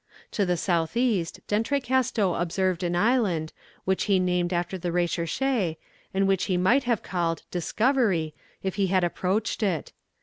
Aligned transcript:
]To 0.31 0.47
the 0.47 0.57
south 0.57 0.97
east 0.97 1.41
D'Entrecasteaux 1.47 2.33
observed 2.33 2.81
an 2.81 2.95
island, 2.95 3.53
which 3.85 4.05
he 4.05 4.17
named 4.17 4.51
after 4.51 4.75
the 4.75 4.91
Recherche, 4.91 5.77
and 6.11 6.27
which 6.27 6.45
he 6.45 6.57
might 6.57 6.85
have 6.85 7.03
called 7.03 7.43
Discovery 7.51 8.33
if 8.63 8.77
he 8.77 8.87
had 8.87 9.03
approached 9.03 9.61
it. 9.61 9.91